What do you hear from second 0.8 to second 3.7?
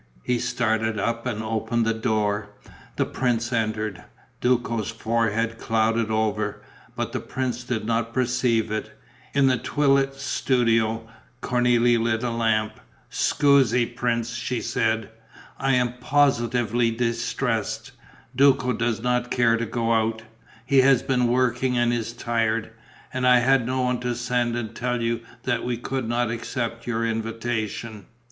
up and opened the door; the prince